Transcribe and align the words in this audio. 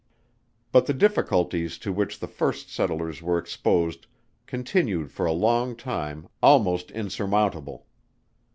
But 0.71 0.87
the 0.87 0.95
difficulties 0.95 1.77
to 1.77 1.93
which 1.93 2.19
the 2.19 2.27
first 2.27 2.71
settlers 2.73 3.21
were 3.21 3.37
exposed 3.37 4.07
continued 4.47 5.11
for 5.11 5.27
a 5.27 5.31
long 5.31 5.75
time 5.75 6.27
almost 6.41 6.89
insurmountable. 6.89 7.85